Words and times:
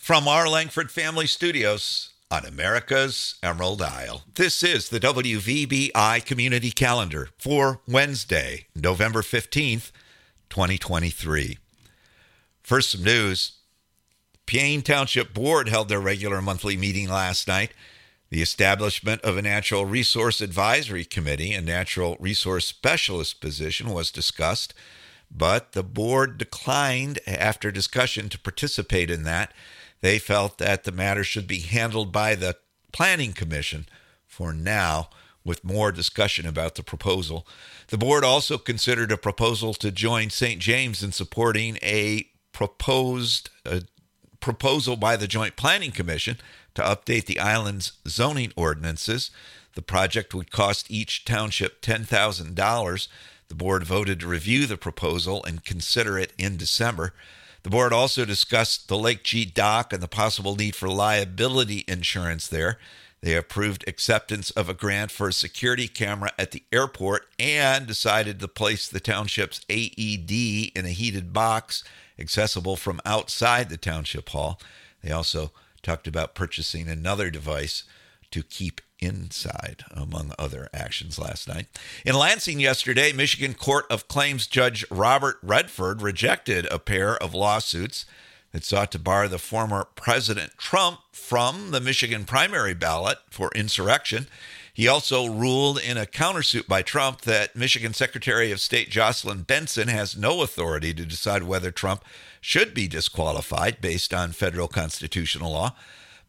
From 0.00 0.26
our 0.26 0.48
Langford 0.48 0.90
Family 0.90 1.26
Studios 1.26 2.14
on 2.30 2.46
America's 2.46 3.36
Emerald 3.42 3.82
Isle, 3.82 4.24
this 4.34 4.62
is 4.62 4.88
the 4.88 4.98
WVBI 4.98 6.24
Community 6.24 6.70
Calendar 6.70 7.28
for 7.38 7.82
Wednesday, 7.86 8.66
November 8.74 9.20
15th, 9.20 9.92
2023. 10.48 11.58
First, 12.62 12.90
some 12.90 13.04
news. 13.04 13.58
Peaine 14.46 14.80
Township 14.80 15.34
Board 15.34 15.68
held 15.68 15.90
their 15.90 16.00
regular 16.00 16.40
monthly 16.40 16.78
meeting 16.78 17.08
last 17.08 17.46
night. 17.46 17.72
The 18.30 18.42
establishment 18.42 19.20
of 19.20 19.36
a 19.36 19.42
Natural 19.42 19.84
Resource 19.84 20.40
Advisory 20.40 21.04
Committee 21.04 21.52
and 21.52 21.66
Natural 21.66 22.16
Resource 22.18 22.66
Specialist 22.66 23.40
position 23.42 23.90
was 23.90 24.10
discussed, 24.10 24.72
but 25.30 25.72
the 25.72 25.84
board 25.84 26.38
declined 26.38 27.20
after 27.26 27.70
discussion 27.70 28.30
to 28.30 28.38
participate 28.38 29.10
in 29.10 29.24
that. 29.24 29.52
They 30.00 30.18
felt 30.18 30.58
that 30.58 30.84
the 30.84 30.92
matter 30.92 31.24
should 31.24 31.46
be 31.46 31.60
handled 31.60 32.12
by 32.12 32.34
the 32.34 32.56
Planning 32.92 33.32
Commission 33.32 33.86
for 34.26 34.52
now, 34.52 35.10
with 35.44 35.64
more 35.64 35.90
discussion 35.92 36.46
about 36.46 36.74
the 36.74 36.82
proposal. 36.82 37.46
The 37.88 37.98
board 37.98 38.24
also 38.24 38.58
considered 38.58 39.10
a 39.10 39.16
proposal 39.16 39.74
to 39.74 39.90
join 39.90 40.30
St. 40.30 40.60
James 40.60 41.02
in 41.02 41.12
supporting 41.12 41.78
a 41.82 42.26
proposed 42.52 43.50
uh, 43.64 43.80
proposal 44.40 44.96
by 44.96 45.16
the 45.16 45.26
Joint 45.26 45.56
Planning 45.56 45.92
Commission 45.92 46.36
to 46.74 46.82
update 46.82 47.26
the 47.26 47.40
island's 47.40 47.92
zoning 48.06 48.52
ordinances. 48.56 49.30
The 49.74 49.82
project 49.82 50.34
would 50.34 50.50
cost 50.50 50.90
each 50.90 51.24
township 51.24 51.80
$10,000. 51.80 53.08
The 53.48 53.54
board 53.54 53.84
voted 53.84 54.20
to 54.20 54.26
review 54.26 54.66
the 54.66 54.76
proposal 54.76 55.44
and 55.44 55.64
consider 55.64 56.18
it 56.18 56.32
in 56.38 56.56
December. 56.56 57.12
The 57.62 57.70
board 57.70 57.92
also 57.92 58.24
discussed 58.24 58.88
the 58.88 58.98
Lake 58.98 59.22
G 59.22 59.44
dock 59.44 59.92
and 59.92 60.02
the 60.02 60.08
possible 60.08 60.56
need 60.56 60.74
for 60.74 60.88
liability 60.88 61.84
insurance 61.86 62.48
there. 62.48 62.78
They 63.20 63.36
approved 63.36 63.84
acceptance 63.86 64.50
of 64.52 64.70
a 64.70 64.74
grant 64.74 65.10
for 65.10 65.28
a 65.28 65.32
security 65.32 65.86
camera 65.88 66.32
at 66.38 66.52
the 66.52 66.62
airport 66.72 67.28
and 67.38 67.86
decided 67.86 68.40
to 68.40 68.48
place 68.48 68.88
the 68.88 69.00
township's 69.00 69.60
AED 69.68 70.30
in 70.74 70.86
a 70.86 70.90
heated 70.90 71.32
box 71.34 71.84
accessible 72.18 72.76
from 72.76 73.00
outside 73.04 73.68
the 73.68 73.76
township 73.76 74.30
hall. 74.30 74.58
They 75.02 75.10
also 75.10 75.52
talked 75.82 76.06
about 76.06 76.34
purchasing 76.34 76.88
another 76.88 77.30
device 77.30 77.84
to 78.30 78.42
keep 78.42 78.80
inside, 79.00 79.84
among 79.90 80.32
other 80.38 80.68
actions 80.72 81.18
last 81.18 81.48
night. 81.48 81.66
In 82.04 82.14
Lansing 82.14 82.60
yesterday, 82.60 83.12
Michigan 83.12 83.54
Court 83.54 83.86
of 83.90 84.08
Claims 84.08 84.46
Judge 84.46 84.84
Robert 84.90 85.38
Redford 85.42 86.02
rejected 86.02 86.66
a 86.70 86.78
pair 86.78 87.16
of 87.16 87.34
lawsuits 87.34 88.06
that 88.52 88.64
sought 88.64 88.90
to 88.92 88.98
bar 88.98 89.28
the 89.28 89.38
former 89.38 89.86
President 89.94 90.52
Trump 90.58 91.00
from 91.12 91.70
the 91.70 91.80
Michigan 91.80 92.24
primary 92.24 92.74
ballot 92.74 93.18
for 93.30 93.50
insurrection. 93.54 94.26
He 94.72 94.88
also 94.88 95.26
ruled 95.26 95.78
in 95.78 95.96
a 95.96 96.06
countersuit 96.06 96.66
by 96.66 96.82
Trump 96.82 97.22
that 97.22 97.54
Michigan 97.54 97.92
Secretary 97.92 98.50
of 98.50 98.60
State 98.60 98.90
Jocelyn 98.90 99.42
Benson 99.42 99.88
has 99.88 100.16
no 100.16 100.42
authority 100.42 100.94
to 100.94 101.04
decide 101.04 101.42
whether 101.42 101.70
Trump 101.70 102.04
should 102.40 102.72
be 102.72 102.88
disqualified 102.88 103.80
based 103.80 104.14
on 104.14 104.32
federal 104.32 104.68
constitutional 104.68 105.52
law. 105.52 105.74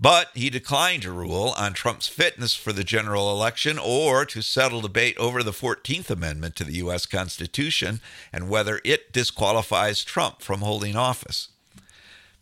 But 0.00 0.28
he 0.34 0.48
declined 0.48 1.02
to 1.02 1.12
rule 1.12 1.54
on 1.56 1.72
Trump's 1.72 2.06
fitness 2.06 2.54
for 2.54 2.72
the 2.72 2.84
general 2.84 3.32
election 3.32 3.78
or 3.78 4.24
to 4.26 4.42
settle 4.42 4.80
debate 4.80 5.18
over 5.18 5.42
the 5.42 5.50
14th 5.50 6.08
Amendment 6.08 6.54
to 6.56 6.64
the 6.64 6.74
U.S. 6.74 7.04
Constitution 7.04 8.00
and 8.32 8.48
whether 8.48 8.80
it 8.84 9.12
disqualifies 9.12 10.04
Trump 10.04 10.40
from 10.40 10.60
holding 10.60 10.94
office. 10.94 11.48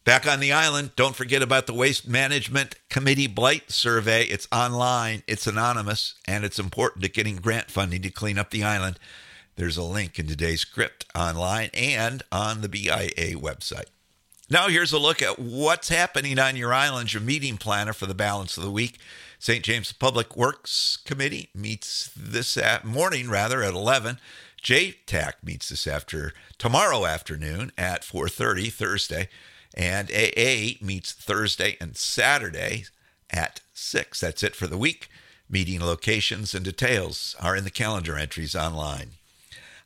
Back 0.04 0.26
on 0.28 0.38
the 0.38 0.52
island, 0.52 0.90
don't 0.96 1.16
forget 1.16 1.42
about 1.42 1.66
the 1.66 1.74
Waste 1.74 2.06
Management 2.06 2.76
Committee 2.90 3.26
Blight 3.26 3.72
Survey. 3.72 4.24
It's 4.24 4.46
online, 4.52 5.22
it's 5.26 5.48
anonymous, 5.48 6.14
and 6.28 6.44
it's 6.44 6.60
important 6.60 7.02
to 7.04 7.10
getting 7.10 7.36
grant 7.36 7.70
funding 7.70 8.02
to 8.02 8.10
clean 8.10 8.38
up 8.38 8.50
the 8.50 8.62
island. 8.62 9.00
There's 9.56 9.78
a 9.78 9.82
link 9.82 10.18
in 10.18 10.28
today's 10.28 10.60
script 10.60 11.06
online 11.14 11.70
and 11.72 12.22
on 12.30 12.60
the 12.60 12.68
BIA 12.68 13.34
website. 13.34 13.86
Now, 14.48 14.68
here's 14.68 14.92
a 14.92 14.98
look 14.98 15.22
at 15.22 15.40
what's 15.40 15.88
happening 15.88 16.38
on 16.38 16.54
your 16.54 16.72
island, 16.72 17.12
your 17.12 17.22
meeting 17.22 17.56
planner 17.56 17.92
for 17.92 18.06
the 18.06 18.14
balance 18.14 18.56
of 18.56 18.62
the 18.62 18.70
week. 18.70 18.98
St. 19.40 19.64
James 19.64 19.92
Public 19.92 20.36
Works 20.36 20.98
Committee 21.04 21.50
meets 21.52 22.10
this 22.16 22.56
morning, 22.84 23.28
rather, 23.28 23.64
at 23.64 23.74
11. 23.74 24.20
JTAC 24.62 25.32
meets 25.42 25.68
this 25.68 25.88
after 25.88 26.32
tomorrow 26.58 27.06
afternoon 27.06 27.72
at 27.76 28.04
4:30 28.04 28.70
Thursday, 28.72 29.28
and 29.74 30.12
AA 30.12 30.78
meets 30.80 31.10
Thursday 31.10 31.76
and 31.80 31.96
Saturday 31.96 32.84
at 33.30 33.60
6. 33.74 34.20
That's 34.20 34.44
it 34.44 34.54
for 34.54 34.68
the 34.68 34.78
week. 34.78 35.10
Meeting 35.48 35.80
locations 35.80 36.54
and 36.54 36.64
details 36.64 37.34
are 37.40 37.56
in 37.56 37.64
the 37.64 37.70
calendar 37.70 38.16
entries 38.16 38.54
online. 38.54 39.14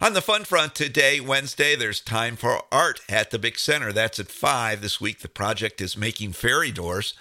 On 0.03 0.15
the 0.15 0.23
fun 0.23 0.45
front 0.45 0.75
today, 0.75 1.21
Wednesday, 1.21 1.77
there's 1.77 2.01
time 2.01 2.35
for 2.35 2.63
art 2.73 3.03
at 3.07 3.31
the 3.31 3.39
Bick 3.39 3.59
Center. 3.59 3.93
That's 3.93 4.19
at 4.19 4.29
5 4.29 4.81
this 4.81 4.99
week. 4.99 5.19
The 5.19 5.29
project 5.29 5.79
is 5.83 5.95
making 5.95 6.33
fairy 6.33 6.71
doors. 6.71 7.13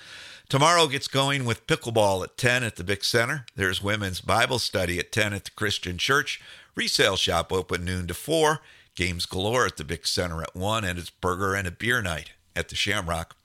Tomorrow 0.47 0.88
gets 0.88 1.09
going 1.09 1.44
with 1.44 1.68
pickleball 1.68 2.23
at 2.23 2.38
10 2.38 2.63
at 2.63 2.78
the 2.78 2.85
Bick 2.85 3.03
Center. 3.03 3.45
There's 3.53 3.84
women's 3.84 4.22
Bible 4.22 4.59
study 4.59 4.97
at 4.97 5.12
10 5.12 5.34
at 5.34 5.44
the 5.44 5.51
Christian 5.51 5.97
Church. 5.97 6.39
Resale 6.73 7.18
shop 7.18 7.51
open 7.51 7.84
noon 7.84 8.07
to 8.07 8.13
4. 8.13 8.62
Games 8.95 9.25
galore 9.25 9.66
at 9.66 9.75
the 9.75 9.84
Bick 9.84 10.07
Center 10.07 10.41
at 10.41 10.56
1, 10.56 10.85
and 10.85 10.97
it's 10.97 11.09
burger 11.09 11.56
and 11.56 11.68
a 11.68 11.72
beer 11.72 12.01
night 12.01 12.31
at 12.56 12.69
the 12.69 12.78
Shamrock. 12.78 13.35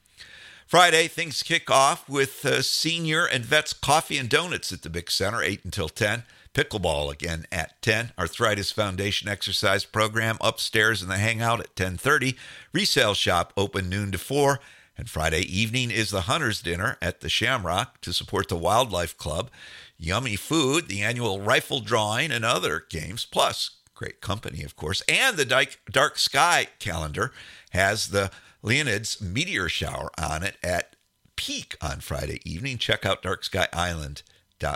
Friday, 0.64 1.08
things 1.08 1.42
kick 1.42 1.68
off 1.72 2.08
with 2.08 2.46
uh, 2.46 2.62
senior 2.62 3.26
and 3.26 3.44
vets 3.44 3.72
coffee 3.72 4.16
and 4.16 4.28
donuts 4.28 4.72
at 4.72 4.82
the 4.82 4.90
Bick 4.90 5.10
Center, 5.10 5.42
8 5.42 5.64
until 5.64 5.88
10 5.88 6.22
pickleball 6.54 7.12
again 7.12 7.44
at 7.52 7.80
10 7.82 8.12
arthritis 8.18 8.70
foundation 8.70 9.28
exercise 9.28 9.84
program 9.84 10.38
upstairs 10.40 11.02
in 11.02 11.08
the 11.08 11.18
hangout 11.18 11.60
at 11.60 11.74
10.30 11.74 12.36
resale 12.72 13.14
shop 13.14 13.52
open 13.56 13.88
noon 13.88 14.12
to 14.12 14.18
4 14.18 14.60
and 14.96 15.10
friday 15.10 15.40
evening 15.40 15.90
is 15.90 16.10
the 16.10 16.22
hunters 16.22 16.62
dinner 16.62 16.96
at 17.02 17.20
the 17.20 17.28
shamrock 17.28 18.00
to 18.00 18.12
support 18.12 18.48
the 18.48 18.56
wildlife 18.56 19.16
club. 19.18 19.50
Yummy 19.98 20.36
food 20.36 20.88
the 20.88 21.02
annual 21.02 21.40
rifle 21.40 21.80
drawing 21.80 22.30
and 22.30 22.44
other 22.44 22.84
games 22.88 23.24
plus 23.24 23.72
great 23.94 24.20
company 24.20 24.62
of 24.62 24.76
course. 24.76 25.02
And 25.08 25.36
the 25.36 25.68
dark 25.90 26.18
sky 26.18 26.68
calendar 26.78 27.32
has 27.70 28.08
the 28.08 28.30
leonids 28.62 29.20
meteor 29.20 29.68
shower 29.68 30.10
on 30.18 30.42
it 30.42 30.56
at 30.62 30.94
peak 31.36 31.76
on 31.80 32.00
friday 32.00 32.40
evening. 32.44 32.78
Check 32.78 33.04
out 33.04 33.22
dark 33.22 33.42
sky 33.42 33.66
island 33.72 34.22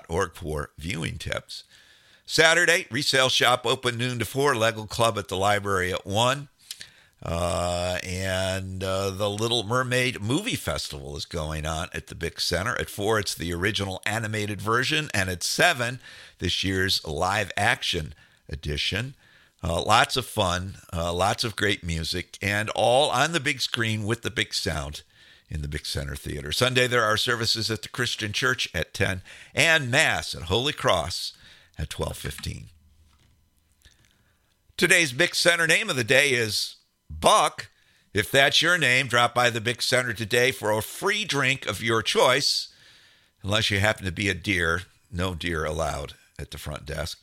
org 0.09 0.34
for 0.34 0.71
viewing 0.78 1.19
tips. 1.19 1.65
Saturday, 2.27 2.87
resale 2.91 3.31
shop 3.31 3.65
open 3.65 3.97
noon 3.97 4.19
to 4.19 4.25
4, 4.25 4.55
Lego 4.55 4.84
Club 4.84 5.16
at 5.16 5.28
the 5.28 5.37
library 5.37 5.93
at 5.93 6.06
1. 6.06 6.49
Uh, 7.22 7.99
and 8.05 8.84
uh, 8.84 9.11
the 9.11 9.28
Little 9.31 9.65
Mermaid 9.65 10.21
Movie 10.21 10.55
Festival 10.55 11.17
is 11.17 11.25
going 11.25 11.67
on 11.67 11.88
at 11.93 12.06
the 12.06 12.15
Bick 12.15 12.38
Center. 12.38 12.78
At 12.78 12.91
4, 12.91 13.19
it's 13.19 13.34
the 13.34 13.53
original 13.53 14.00
animated 14.06 14.61
version. 14.61 15.09
And 15.15 15.28
at 15.28 15.43
7, 15.43 16.00
this 16.38 16.62
year's 16.62 17.05
live 17.06 17.50
action 17.56 18.15
edition. 18.49 19.15
Uh, 19.65 19.83
lots 19.83 20.17
of 20.17 20.25
fun, 20.25 20.75
uh, 20.93 21.12
lots 21.12 21.43
of 21.43 21.56
great 21.56 21.83
music, 21.83 22.38
and 22.41 22.71
all 22.77 23.11
on 23.11 23.33
the 23.33 23.41
big 23.41 23.61
screen 23.61 24.05
with 24.05 24.22
the 24.22 24.31
big 24.31 24.55
sound 24.55 25.03
in 25.51 25.63
the 25.63 25.69
Bick 25.69 25.87
Center 25.87 26.15
Theater. 26.15 26.53
Sunday, 26.53 26.87
there 26.87 27.05
are 27.05 27.17
services 27.17 27.71
at 27.71 27.83
the 27.83 27.89
Christian 27.89 28.33
Church 28.33 28.69
at 28.75 28.95
10 28.95 29.23
and 29.55 29.91
Mass 29.91 30.35
at 30.35 30.43
Holy 30.43 30.73
Cross 30.73 31.33
at 31.79 31.89
12:15. 31.89 32.69
Today's 34.77 35.13
Bick 35.13 35.35
Center 35.35 35.67
name 35.67 35.91
of 35.91 35.97
the 35.97 36.05
day 36.05 36.31
is 36.31 36.77
Buck. 37.11 37.69
If 38.15 38.31
that's 38.31 38.63
your 38.63 38.79
name, 38.79 39.07
drop 39.07 39.35
by 39.35 39.51
the 39.51 39.61
Bick 39.61 39.83
Center 39.83 40.13
today 40.13 40.51
for 40.53 40.71
a 40.71 40.83
free 40.83 41.25
drink 41.25 41.67
of 41.67 41.83
your 41.83 42.03
choice, 42.03 42.69
unless 43.43 43.71
you 43.71 43.81
happen 43.81 44.05
to 44.05 44.12
be 44.12 44.29
a 44.29 44.35
deer. 44.35 44.83
No 45.11 45.35
deer 45.35 45.65
allowed 45.65 46.15
at 46.39 46.51
the 46.51 46.59
front 46.59 46.87
desk. 46.87 47.23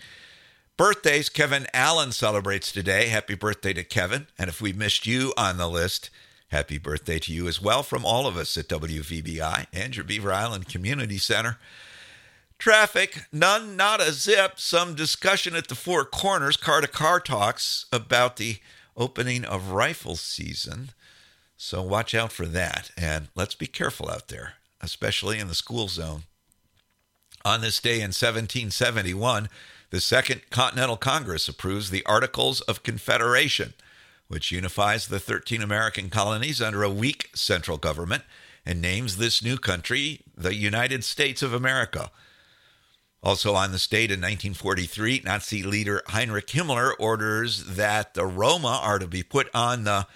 Birthdays, 0.77 1.29
Kevin 1.29 1.67
Allen 1.73 2.11
celebrates 2.11 2.71
today. 2.71 3.07
Happy 3.07 3.35
birthday 3.35 3.71
to 3.73 3.83
Kevin. 3.83 4.27
And 4.37 4.49
if 4.49 4.61
we 4.61 4.73
missed 4.73 5.07
you 5.07 5.33
on 5.37 5.57
the 5.57 5.69
list, 5.69 6.09
Happy 6.55 6.77
birthday 6.77 7.19
to 7.19 7.33
you 7.33 7.49
as 7.49 7.61
well 7.61 7.83
from 7.83 8.05
all 8.05 8.25
of 8.25 8.37
us 8.37 8.55
at 8.55 8.69
WVBI 8.69 9.67
and 9.73 9.93
your 9.93 10.05
Beaver 10.05 10.31
Island 10.31 10.69
Community 10.69 11.17
Center. 11.17 11.57
Traffic, 12.57 13.25
none, 13.29 13.75
not 13.75 13.99
a 13.99 14.13
zip. 14.13 14.53
Some 14.55 14.95
discussion 14.95 15.53
at 15.53 15.67
the 15.67 15.75
Four 15.75 16.05
Corners, 16.05 16.55
car 16.55 16.79
to 16.79 16.87
car 16.87 17.19
talks 17.19 17.87
about 17.91 18.37
the 18.37 18.59
opening 18.95 19.43
of 19.43 19.71
rifle 19.71 20.15
season. 20.15 20.91
So 21.57 21.81
watch 21.81 22.15
out 22.15 22.31
for 22.31 22.45
that. 22.45 22.89
And 22.95 23.27
let's 23.35 23.55
be 23.55 23.67
careful 23.67 24.09
out 24.09 24.29
there, 24.29 24.53
especially 24.79 25.39
in 25.39 25.49
the 25.49 25.55
school 25.55 25.89
zone. 25.89 26.23
On 27.43 27.59
this 27.59 27.81
day 27.81 27.95
in 27.95 28.13
1771, 28.15 29.49
the 29.89 29.99
Second 29.99 30.49
Continental 30.51 30.95
Congress 30.95 31.49
approves 31.49 31.89
the 31.89 32.05
Articles 32.05 32.61
of 32.61 32.81
Confederation 32.81 33.73
which 34.27 34.51
unifies 34.51 35.07
the 35.07 35.19
13 35.19 35.61
American 35.61 36.09
colonies 36.09 36.61
under 36.61 36.83
a 36.83 36.89
weak 36.89 37.29
central 37.33 37.77
government 37.77 38.23
and 38.65 38.81
names 38.81 39.17
this 39.17 39.43
new 39.43 39.57
country 39.57 40.21
the 40.35 40.55
United 40.55 41.03
States 41.03 41.41
of 41.41 41.53
America. 41.53 42.11
Also 43.21 43.55
on 43.55 43.71
this 43.71 43.87
date 43.87 44.11
in 44.11 44.19
1943, 44.19 45.21
Nazi 45.25 45.63
leader 45.63 46.01
Heinrich 46.07 46.47
Himmler 46.47 46.93
orders 46.99 47.65
that 47.65 48.13
the 48.13 48.25
Roma 48.25 48.79
are 48.83 48.99
to 48.99 49.07
be 49.07 49.23
put 49.23 49.49
on 49.53 49.83
the 49.83 50.07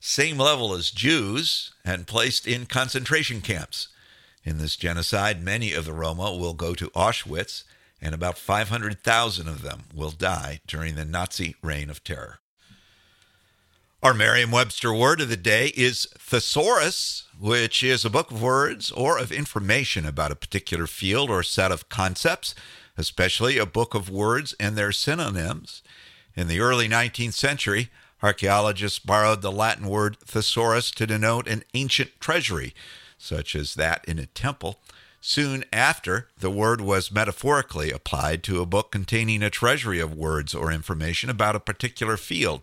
same 0.00 0.38
level 0.38 0.74
as 0.74 0.90
Jews 0.90 1.72
and 1.84 2.06
placed 2.06 2.46
in 2.46 2.66
concentration 2.66 3.40
camps. 3.40 3.88
In 4.44 4.58
this 4.58 4.76
genocide, 4.76 5.42
many 5.42 5.72
of 5.72 5.84
the 5.84 5.92
Roma 5.92 6.36
will 6.36 6.54
go 6.54 6.74
to 6.74 6.90
Auschwitz, 6.90 7.64
and 8.00 8.14
about 8.14 8.38
500,000 8.38 9.48
of 9.48 9.62
them 9.62 9.84
will 9.94 10.10
die 10.10 10.60
during 10.66 10.94
the 10.94 11.04
Nazi 11.04 11.56
reign 11.62 11.90
of 11.90 12.04
terror. 12.04 12.40
Our 14.06 14.14
Merriam 14.14 14.52
Webster 14.52 14.94
word 14.94 15.20
of 15.20 15.28
the 15.30 15.36
day 15.36 15.72
is 15.74 16.06
thesaurus, 16.16 17.24
which 17.40 17.82
is 17.82 18.04
a 18.04 18.08
book 18.08 18.30
of 18.30 18.40
words 18.40 18.92
or 18.92 19.18
of 19.18 19.32
information 19.32 20.06
about 20.06 20.30
a 20.30 20.36
particular 20.36 20.86
field 20.86 21.28
or 21.28 21.42
set 21.42 21.72
of 21.72 21.88
concepts, 21.88 22.54
especially 22.96 23.58
a 23.58 23.66
book 23.66 23.94
of 23.94 24.08
words 24.08 24.54
and 24.60 24.76
their 24.76 24.92
synonyms. 24.92 25.82
In 26.36 26.46
the 26.46 26.60
early 26.60 26.88
19th 26.88 27.32
century, 27.32 27.90
archaeologists 28.22 29.00
borrowed 29.00 29.42
the 29.42 29.50
Latin 29.50 29.88
word 29.88 30.18
thesaurus 30.20 30.92
to 30.92 31.08
denote 31.08 31.48
an 31.48 31.64
ancient 31.74 32.20
treasury, 32.20 32.76
such 33.18 33.56
as 33.56 33.74
that 33.74 34.04
in 34.06 34.20
a 34.20 34.26
temple. 34.26 34.78
Soon 35.20 35.64
after, 35.72 36.28
the 36.38 36.48
word 36.48 36.80
was 36.80 37.10
metaphorically 37.10 37.90
applied 37.90 38.44
to 38.44 38.62
a 38.62 38.66
book 38.66 38.92
containing 38.92 39.42
a 39.42 39.50
treasury 39.50 39.98
of 39.98 40.14
words 40.14 40.54
or 40.54 40.70
information 40.70 41.28
about 41.28 41.56
a 41.56 41.60
particular 41.60 42.16
field. 42.16 42.62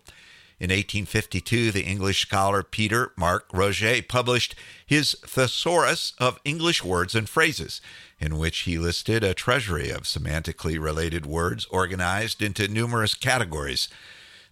In 0.64 0.70
1852, 0.70 1.74
the 1.74 1.84
English 1.84 2.22
scholar 2.22 2.64
Peter 2.64 3.12
Mark 3.18 3.52
Roget 3.52 4.08
published 4.08 4.56
his 4.86 5.14
Thesaurus 5.26 6.14
of 6.20 6.40
English 6.46 6.82
Words 6.82 7.16
and 7.16 7.28
Phrases, 7.28 7.82
in 8.18 8.38
which 8.38 8.60
he 8.60 8.78
listed 8.78 9.26
a 9.26 9.34
treasury 9.34 9.90
of 9.90 10.04
semantically 10.04 10.82
related 10.82 11.26
words 11.26 11.66
organized 11.66 12.42
into 12.42 12.70
numerous 12.70 13.14
categories. 13.14 13.90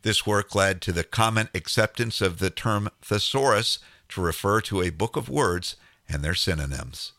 This 0.01 0.27
work 0.27 0.53
led 0.53 0.81
to 0.81 0.91
the 0.91 1.05
common 1.05 1.47
acceptance 1.55 2.19
of 2.19 2.39
the 2.39 2.49
term 2.49 2.89
thesaurus 3.01 3.79
to 4.09 4.19
refer 4.19 4.59
to 4.63 4.81
a 4.81 4.89
book 4.89 5.15
of 5.15 5.29
words 5.29 5.77
and 6.09 6.25
their 6.25 6.35
synonyms. 6.35 7.13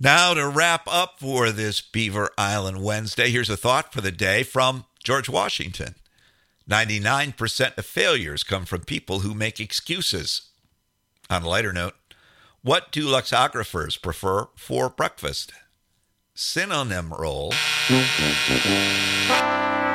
Now, 0.00 0.34
to 0.34 0.48
wrap 0.48 0.88
up 0.88 1.20
for 1.20 1.52
this 1.52 1.80
Beaver 1.82 2.30
Island 2.36 2.82
Wednesday, 2.82 3.30
here's 3.30 3.48
a 3.48 3.56
thought 3.56 3.92
for 3.92 4.00
the 4.00 4.10
day 4.10 4.42
from 4.42 4.86
George 5.04 5.28
Washington. 5.28 5.94
99% 6.68 7.78
of 7.78 7.86
failures 7.86 8.42
come 8.42 8.64
from 8.64 8.80
people 8.80 9.20
who 9.20 9.34
make 9.34 9.60
excuses. 9.60 10.50
On 11.30 11.44
a 11.44 11.48
lighter 11.48 11.72
note, 11.72 11.94
what 12.62 12.90
do 12.90 13.06
lexicographers 13.06 14.02
prefer 14.02 14.48
for 14.56 14.90
breakfast? 14.90 15.52
Synonym 16.34 17.12
roll. 17.12 17.50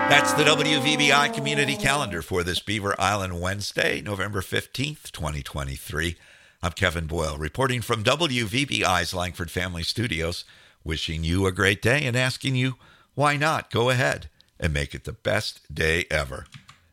That's 0.07 0.31
the 0.33 0.43
WVBI 0.43 1.33
community 1.33 1.75
calendar 1.75 2.21
for 2.21 2.41
this 2.41 2.61
Beaver 2.61 2.95
Island 2.99 3.41
Wednesday, 3.41 4.01
November 4.01 4.39
15th, 4.39 5.11
2023. 5.11 6.15
I'm 6.63 6.71
Kevin 6.71 7.05
Boyle, 7.05 7.37
reporting 7.37 7.81
from 7.81 8.03
WVBI's 8.03 9.13
Langford 9.13 9.51
Family 9.51 9.83
Studios, 9.83 10.45
wishing 10.85 11.25
you 11.25 11.45
a 11.45 11.51
great 11.51 11.81
day 11.81 12.05
and 12.05 12.15
asking 12.15 12.55
you, 12.55 12.75
why 13.13 13.35
not 13.35 13.71
go 13.71 13.89
ahead 13.89 14.29
and 14.59 14.73
make 14.73 14.95
it 14.95 15.03
the 15.03 15.11
best 15.11 15.73
day 15.73 16.05
ever? 16.09 16.45